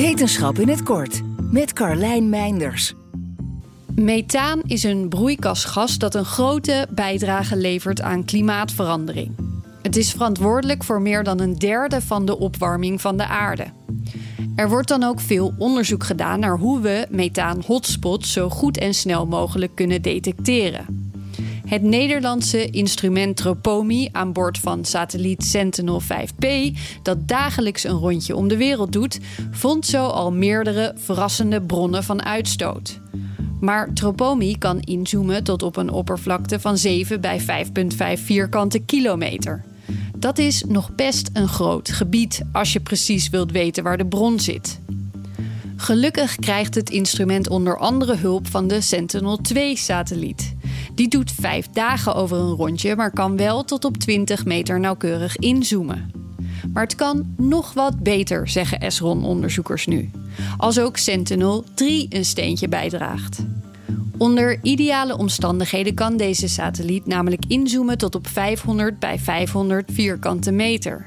[0.00, 2.94] Wetenschap in het kort met Carlijn Meinders.
[3.94, 9.36] Methaan is een broeikasgas dat een grote bijdrage levert aan klimaatverandering.
[9.82, 13.66] Het is verantwoordelijk voor meer dan een derde van de opwarming van de aarde.
[14.56, 19.26] Er wordt dan ook veel onderzoek gedaan naar hoe we methaan-hotspots zo goed en snel
[19.26, 20.99] mogelijk kunnen detecteren.
[21.70, 26.46] Het Nederlandse instrument Tropomi aan boord van satelliet Sentinel 5P,
[27.02, 29.18] dat dagelijks een rondje om de wereld doet,
[29.50, 33.00] vond zo al meerdere verrassende bronnen van uitstoot.
[33.60, 39.64] Maar Tropomi kan inzoomen tot op een oppervlakte van 7 bij 5,5 vierkante kilometer.
[40.16, 44.40] Dat is nog best een groot gebied als je precies wilt weten waar de bron
[44.40, 44.80] zit.
[45.76, 50.58] Gelukkig krijgt het instrument onder andere hulp van de Sentinel-2-satelliet.
[51.00, 55.36] Die doet vijf dagen over een rondje, maar kan wel tot op 20 meter nauwkeurig
[55.36, 56.12] inzoomen.
[56.72, 60.10] Maar het kan nog wat beter, zeggen Esron-onderzoekers nu.
[60.56, 63.38] Als ook Sentinel-3 een steentje bijdraagt.
[64.16, 71.06] Onder ideale omstandigheden kan deze satelliet namelijk inzoomen tot op 500 bij 500 vierkante meter.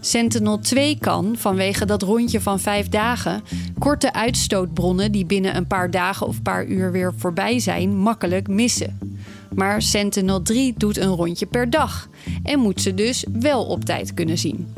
[0.00, 3.42] Sentinel-2 kan, vanwege dat rondje van vijf dagen,
[3.78, 9.07] korte uitstootbronnen die binnen een paar dagen of paar uur weer voorbij zijn, makkelijk missen.
[9.54, 12.08] Maar Sentinel-3 doet een rondje per dag
[12.42, 14.72] en moet ze dus wel op tijd kunnen zien.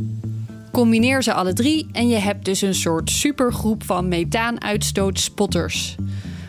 [0.72, 5.96] Combineer ze alle drie en je hebt dus een soort supergroep van methaanuitstootspotters.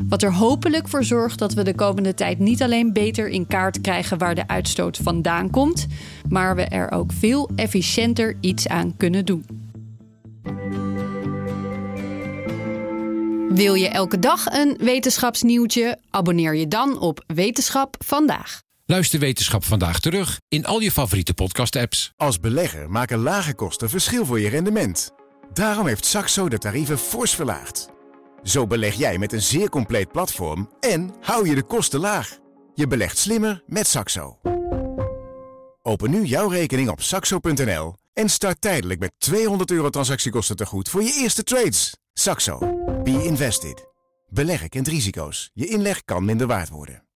[0.10, 3.82] Wat er hopelijk voor zorgt dat we de komende tijd niet alleen beter in kaart
[3.82, 5.88] krijgen waar de uitstoot vandaan komt,
[6.30, 9.61] maar we er ook veel efficiënter iets aan kunnen doen.
[13.54, 16.00] Wil je elke dag een wetenschapsnieuwtje?
[16.10, 18.62] Abonneer je dan op Wetenschap vandaag.
[18.86, 22.12] Luister Wetenschap vandaag terug in al je favoriete podcast-apps.
[22.16, 25.12] Als belegger maken lage kosten verschil voor je rendement.
[25.54, 27.90] Daarom heeft Saxo de tarieven fors verlaagd.
[28.44, 32.38] Zo beleg jij met een zeer compleet platform en hou je de kosten laag.
[32.74, 34.40] Je belegt slimmer met Saxo.
[35.82, 40.90] Open nu jouw rekening op saxo.nl en start tijdelijk met 200 euro transactiekosten te goed
[40.90, 41.94] voor je eerste trades.
[42.14, 42.58] Saxo.
[43.04, 43.88] Be invested.
[44.28, 45.52] Beleggen kent risico's.
[45.54, 47.04] Je inleg kan minder waard worden.